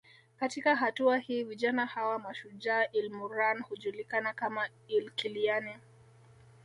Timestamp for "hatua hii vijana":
0.75-1.85